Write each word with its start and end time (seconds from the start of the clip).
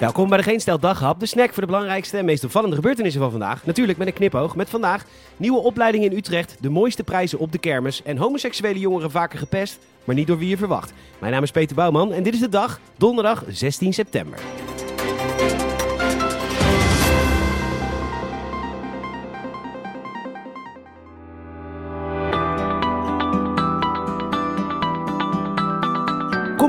Welkom 0.00 0.28
bij 0.28 0.38
de 0.38 0.44
Geen 0.44 0.60
Stel 0.60 0.78
Daghap, 0.78 1.20
de 1.20 1.26
snack 1.26 1.52
voor 1.52 1.62
de 1.62 1.68
belangrijkste 1.68 2.18
en 2.18 2.24
meest 2.24 2.44
opvallende 2.44 2.76
gebeurtenissen 2.76 3.20
van 3.20 3.30
vandaag. 3.30 3.66
Natuurlijk 3.66 3.98
met 3.98 4.06
een 4.06 4.12
knipoog 4.12 4.56
met 4.56 4.70
vandaag 4.70 5.04
nieuwe 5.36 5.58
opleidingen 5.58 6.10
in 6.10 6.16
Utrecht, 6.16 6.56
de 6.60 6.70
mooiste 6.70 7.04
prijzen 7.04 7.38
op 7.38 7.52
de 7.52 7.58
kermis 7.58 8.02
en 8.02 8.16
homoseksuele 8.16 8.78
jongeren 8.78 9.10
vaker 9.10 9.38
gepest, 9.38 9.78
maar 10.04 10.14
niet 10.14 10.26
door 10.26 10.38
wie 10.38 10.48
je 10.48 10.56
verwacht. 10.56 10.92
Mijn 11.18 11.32
naam 11.32 11.42
is 11.42 11.50
Peter 11.50 11.76
Bouwman 11.76 12.12
en 12.12 12.22
dit 12.22 12.34
is 12.34 12.40
de 12.40 12.48
dag, 12.48 12.80
donderdag 12.96 13.44
16 13.48 13.92
september. 13.92 14.38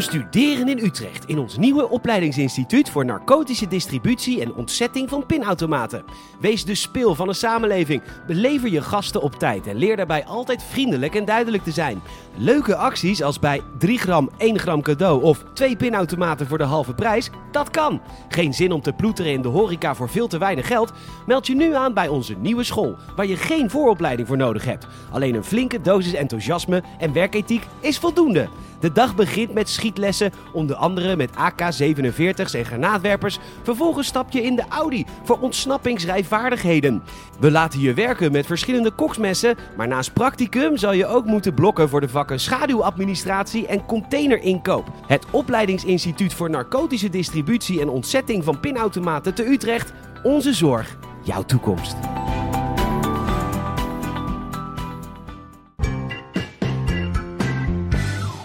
Studeren 0.00 0.68
in 0.68 0.78
Utrecht 0.78 1.24
in 1.24 1.38
ons 1.38 1.56
nieuwe 1.56 1.90
opleidingsinstituut 1.90 2.90
voor 2.90 3.04
narcotische 3.04 3.68
distributie 3.68 4.40
en 4.40 4.54
ontzetting 4.54 5.08
van 5.08 5.26
pinautomaten. 5.26 6.04
Wees 6.40 6.64
de 6.64 6.74
speel 6.74 7.14
van 7.14 7.28
een 7.28 7.34
samenleving. 7.34 8.02
Belever 8.26 8.70
je 8.70 8.82
gasten 8.82 9.22
op 9.22 9.34
tijd 9.34 9.66
en 9.66 9.76
leer 9.76 9.96
daarbij 9.96 10.24
altijd 10.24 10.62
vriendelijk 10.62 11.14
en 11.14 11.24
duidelijk 11.24 11.62
te 11.62 11.70
zijn. 11.70 12.02
Leuke 12.36 12.76
acties 12.76 13.22
als 13.22 13.38
bij 13.38 13.62
3 13.78 13.98
gram 13.98 14.30
1 14.36 14.58
gram 14.58 14.82
cadeau 14.82 15.22
of 15.22 15.44
2 15.52 15.76
pinautomaten 15.76 16.46
voor 16.46 16.58
de 16.58 16.64
halve 16.64 16.94
prijs, 16.94 17.30
dat 17.50 17.70
kan. 17.70 18.00
Geen 18.28 18.54
zin 18.54 18.72
om 18.72 18.80
te 18.80 18.92
ploeteren 18.92 19.32
in 19.32 19.42
de 19.42 19.48
horeca 19.48 19.94
voor 19.94 20.08
veel 20.08 20.28
te 20.28 20.38
weinig 20.38 20.66
geld? 20.66 20.92
Meld 21.26 21.46
je 21.46 21.54
nu 21.54 21.74
aan 21.74 21.94
bij 21.94 22.08
onze 22.08 22.34
nieuwe 22.38 22.64
school, 22.64 22.96
waar 23.16 23.26
je 23.26 23.36
geen 23.36 23.70
vooropleiding 23.70 24.28
voor 24.28 24.36
nodig 24.36 24.64
hebt. 24.64 24.86
Alleen 25.10 25.34
een 25.34 25.44
flinke 25.44 25.80
dosis 25.80 26.14
enthousiasme 26.14 26.82
en 26.98 27.12
werkethiek 27.12 27.66
is 27.80 27.98
voldoende. 27.98 28.48
De 28.80 28.92
dag 28.92 29.14
begint 29.14 29.54
met 29.54 29.68
schietlessen, 29.86 30.32
onder 30.52 30.76
andere 30.76 31.16
met 31.16 31.30
AK-47's 31.30 32.54
en 32.54 32.64
granaatwerpers. 32.64 33.38
Vervolgens 33.62 34.06
stap 34.06 34.30
je 34.32 34.42
in 34.42 34.56
de 34.56 34.64
Audi 34.68 35.04
voor 35.24 35.38
ontsnappingsrijvaardigheden. 35.40 37.02
We 37.38 37.50
laten 37.50 37.80
je 37.80 37.94
werken 37.94 38.32
met 38.32 38.46
verschillende 38.46 38.90
koksmessen, 38.90 39.56
maar 39.76 39.88
naast 39.88 40.12
practicum 40.12 40.76
zal 40.76 40.92
je 40.92 41.06
ook 41.06 41.24
moeten 41.24 41.54
blokken 41.54 41.88
voor 41.88 42.00
de 42.00 42.08
vakken 42.08 42.40
schaduwadministratie 42.40 43.66
en 43.66 43.86
containerinkoop. 43.86 44.86
Het 45.06 45.26
opleidingsinstituut 45.30 46.34
voor 46.34 46.50
narcotische 46.50 47.08
distributie 47.08 47.80
en 47.80 47.88
ontzetting 47.88 48.44
van 48.44 48.60
pinautomaten 48.60 49.34
te 49.34 49.46
Utrecht. 49.46 49.92
Onze 50.22 50.52
zorg, 50.52 50.96
jouw 51.22 51.42
toekomst. 51.42 51.96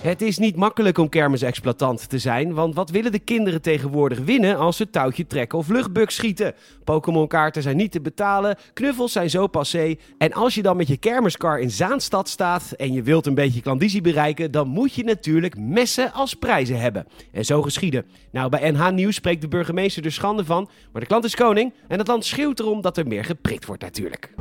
Het 0.01 0.21
is 0.21 0.37
niet 0.37 0.55
makkelijk 0.55 0.97
om 0.97 1.09
kermisexploitant 1.09 2.09
te 2.09 2.17
zijn, 2.17 2.53
want 2.53 2.75
wat 2.75 2.89
willen 2.89 3.11
de 3.11 3.19
kinderen 3.19 3.61
tegenwoordig 3.61 4.19
winnen 4.19 4.57
als 4.57 4.77
ze 4.77 4.89
touwtje 4.89 5.27
trekken 5.27 5.57
of 5.57 5.67
luchtbug 5.67 6.11
schieten? 6.11 6.53
Pokémon-kaarten 6.83 7.61
zijn 7.61 7.77
niet 7.77 7.91
te 7.91 8.01
betalen, 8.01 8.57
knuffels 8.73 9.11
zijn 9.11 9.29
zo 9.29 9.47
passé. 9.47 9.95
En 10.17 10.33
als 10.33 10.55
je 10.55 10.61
dan 10.61 10.77
met 10.77 10.87
je 10.87 10.97
kermiskar 10.97 11.59
in 11.59 11.71
Zaanstad 11.71 12.29
staat 12.29 12.71
en 12.71 12.93
je 12.93 13.03
wilt 13.03 13.25
een 13.25 13.35
beetje 13.35 13.61
klandizie 13.61 14.01
bereiken, 14.01 14.51
dan 14.51 14.67
moet 14.67 14.93
je 14.93 15.03
natuurlijk 15.03 15.57
messen 15.57 16.13
als 16.13 16.33
prijzen 16.33 16.79
hebben. 16.79 17.07
En 17.31 17.45
zo 17.45 17.61
geschieden. 17.61 18.05
Nou, 18.31 18.49
bij 18.49 18.71
NH 18.71 18.89
Nieuws 18.89 19.15
spreekt 19.15 19.41
de 19.41 19.47
burgemeester 19.47 20.05
er 20.05 20.11
schande 20.11 20.45
van, 20.45 20.69
maar 20.91 21.01
de 21.01 21.07
klant 21.07 21.23
is 21.23 21.35
koning 21.35 21.73
en 21.87 21.97
het 21.97 22.07
land 22.07 22.25
schreeuwt 22.25 22.59
erom 22.59 22.81
dat 22.81 22.97
er 22.97 23.07
meer 23.07 23.25
geprikt 23.25 23.65
wordt 23.65 23.81
natuurlijk. 23.81 24.33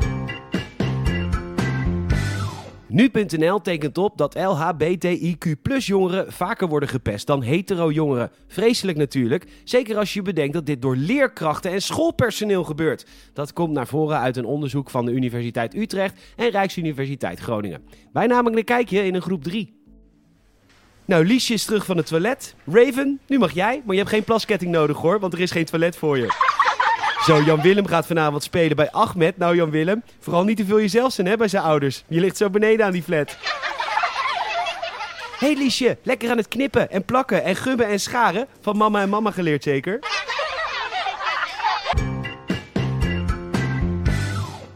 Nu.nl 2.92 3.60
tekent 3.60 3.98
op 3.98 4.18
dat 4.18 4.34
LHBTIQ 4.34 5.76
jongeren 5.76 6.32
vaker 6.32 6.68
worden 6.68 6.88
gepest 6.88 7.26
dan 7.26 7.42
hetero 7.42 7.90
jongeren. 7.90 8.30
Vreselijk 8.46 8.98
natuurlijk, 8.98 9.46
zeker 9.64 9.96
als 9.96 10.14
je 10.14 10.22
bedenkt 10.22 10.52
dat 10.52 10.66
dit 10.66 10.82
door 10.82 10.96
leerkrachten 10.96 11.70
en 11.70 11.82
schoolpersoneel 11.82 12.64
gebeurt. 12.64 13.06
Dat 13.32 13.52
komt 13.52 13.72
naar 13.72 13.86
voren 13.86 14.18
uit 14.18 14.36
een 14.36 14.44
onderzoek 14.44 14.90
van 14.90 15.04
de 15.04 15.12
Universiteit 15.12 15.74
Utrecht 15.74 16.20
en 16.36 16.48
Rijksuniversiteit 16.50 17.40
Groningen. 17.40 17.82
Wij 18.12 18.26
namen 18.26 18.56
een 18.56 18.64
kijkje 18.64 19.04
in 19.04 19.14
een 19.14 19.22
groep 19.22 19.42
3. 19.44 19.78
Nou, 21.04 21.26
Liesje 21.26 21.52
is 21.52 21.64
terug 21.64 21.84
van 21.84 21.96
het 21.96 22.06
toilet. 22.06 22.54
Raven, 22.66 23.20
nu 23.26 23.38
mag 23.38 23.52
jij, 23.52 23.82
maar 23.84 23.94
je 23.94 24.00
hebt 24.00 24.14
geen 24.14 24.24
plasketting 24.24 24.70
nodig 24.70 24.96
hoor, 24.96 25.20
want 25.20 25.32
er 25.32 25.40
is 25.40 25.50
geen 25.50 25.64
toilet 25.64 25.96
voor 25.96 26.18
je. 26.18 26.59
Zo, 27.24 27.42
Jan 27.42 27.60
Willem 27.60 27.86
gaat 27.86 28.06
vanavond 28.06 28.42
spelen 28.42 28.76
bij 28.76 28.90
Ahmed. 28.90 29.36
Nou, 29.36 29.56
Jan 29.56 29.70
Willem, 29.70 30.02
vooral 30.20 30.44
niet 30.44 30.56
te 30.56 30.64
veel 30.64 30.80
jezelf 30.80 31.12
zijn 31.12 31.26
hè, 31.26 31.36
bij 31.36 31.48
zijn 31.48 31.62
ouders. 31.62 32.04
Je 32.08 32.20
ligt 32.20 32.36
zo 32.36 32.50
beneden 32.50 32.86
aan 32.86 32.92
die 32.92 33.02
flat. 33.02 33.36
Hé 35.38 35.46
hey 35.46 35.56
Liesje, 35.56 35.96
lekker 36.02 36.30
aan 36.30 36.36
het 36.36 36.48
knippen 36.48 36.90
en 36.90 37.04
plakken 37.04 37.44
en 37.44 37.56
gubben 37.56 37.86
en 37.86 38.00
scharen. 38.00 38.46
Van 38.60 38.76
mama 38.76 39.00
en 39.00 39.08
mama 39.08 39.30
geleerd 39.30 39.62
zeker? 39.62 39.98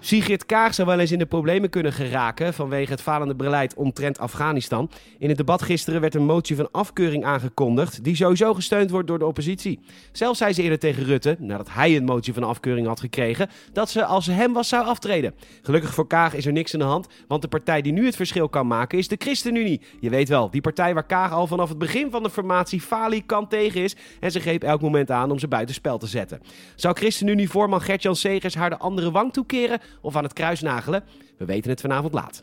Sigrid 0.04 0.46
Kaag 0.46 0.74
zou 0.74 0.88
wel 0.88 0.98
eens 0.98 1.12
in 1.12 1.18
de 1.18 1.26
problemen 1.26 1.70
kunnen 1.70 1.92
geraken 1.92 2.54
vanwege 2.54 2.90
het 2.90 3.00
falende 3.00 3.34
beleid 3.34 3.74
omtrent 3.74 4.18
Afghanistan. 4.18 4.90
In 5.18 5.28
het 5.28 5.36
debat 5.36 5.62
gisteren 5.62 6.00
werd 6.00 6.14
een 6.14 6.24
motie 6.24 6.56
van 6.56 6.68
afkeuring 6.70 7.24
aangekondigd, 7.24 8.04
die 8.04 8.16
sowieso 8.16 8.54
gesteund 8.54 8.90
wordt 8.90 9.08
door 9.08 9.18
de 9.18 9.26
oppositie. 9.26 9.80
Zelf 10.12 10.36
zei 10.36 10.52
ze 10.52 10.62
eerder 10.62 10.78
tegen 10.78 11.04
Rutte, 11.04 11.36
nadat 11.38 11.68
hij 11.70 11.96
een 11.96 12.04
motie 12.04 12.32
van 12.32 12.44
afkeuring 12.44 12.86
had 12.86 13.00
gekregen, 13.00 13.48
dat 13.72 13.90
ze 13.90 14.04
als 14.04 14.26
hem 14.26 14.52
was 14.52 14.68
zou 14.68 14.86
aftreden. 14.86 15.34
Gelukkig 15.62 15.94
voor 15.94 16.06
Kaag 16.06 16.34
is 16.34 16.46
er 16.46 16.52
niks 16.52 16.74
aan 16.74 16.80
de 16.80 16.86
hand, 16.86 17.06
want 17.28 17.42
de 17.42 17.48
partij 17.48 17.82
die 17.82 17.92
nu 17.92 18.04
het 18.04 18.16
verschil 18.16 18.48
kan 18.48 18.66
maken 18.66 18.98
is 18.98 19.08
de 19.08 19.16
ChristenUnie. 19.18 19.80
Je 20.00 20.10
weet 20.10 20.28
wel, 20.28 20.50
die 20.50 20.60
partij 20.60 20.94
waar 20.94 21.06
Kaag 21.06 21.32
al 21.32 21.46
vanaf 21.46 21.68
het 21.68 21.78
begin 21.78 22.10
van 22.10 22.22
de 22.22 22.30
formatie 22.30 22.80
falikant 22.80 23.50
tegen 23.50 23.82
is 23.82 23.96
en 24.20 24.30
ze 24.30 24.40
greep 24.40 24.62
elk 24.62 24.80
moment 24.80 25.10
aan 25.10 25.30
om 25.30 25.38
ze 25.38 25.48
buitenspel 25.48 25.98
te 25.98 26.06
zetten. 26.06 26.40
Zou 26.74 26.94
ChristenUnie-voorman 26.94 27.80
Gertjan 27.80 28.16
Segers 28.16 28.54
haar 28.54 28.70
de 28.70 28.78
andere 28.78 29.10
wang 29.10 29.32
toekeren 29.32 29.80
of 30.04 30.16
aan 30.16 30.24
het 30.24 30.32
kruis 30.32 30.60
nagelen? 30.60 31.04
We 31.38 31.44
weten 31.44 31.70
het 31.70 31.80
vanavond 31.80 32.14
laat. 32.14 32.42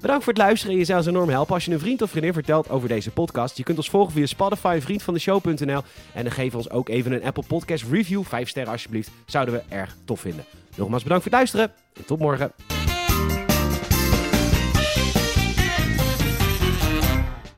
Bedankt 0.00 0.24
voor 0.24 0.32
het 0.32 0.42
luisteren. 0.42 0.76
Je 0.76 0.84
zou 0.84 1.06
enorm 1.06 1.28
helpen 1.28 1.54
als 1.54 1.64
je 1.64 1.72
een 1.72 1.78
vriend 1.78 2.02
of 2.02 2.10
vriendin 2.10 2.32
vertelt 2.32 2.70
over 2.70 2.88
deze 2.88 3.10
podcast. 3.10 3.56
Je 3.56 3.62
kunt 3.62 3.76
ons 3.76 3.90
volgen 3.90 4.12
via 4.12 4.26
Spotify, 4.26 4.78
vriendvandeshow.nl. 4.82 5.82
En 6.12 6.22
dan 6.22 6.32
geef 6.32 6.54
ons 6.54 6.70
ook 6.70 6.88
even 6.88 7.12
een 7.12 7.24
Apple 7.24 7.44
Podcast 7.46 7.84
review. 7.90 8.24
Vijf 8.24 8.48
sterren 8.48 8.72
alsjeblieft. 8.72 9.10
Zouden 9.26 9.54
we 9.54 9.62
erg 9.68 9.96
tof 10.04 10.20
vinden. 10.20 10.44
Nogmaals 10.76 11.02
bedankt 11.02 11.22
voor 11.22 11.32
het 11.32 11.40
luisteren 11.40 11.72
en 11.96 12.04
tot 12.04 12.18
morgen. 12.18 12.75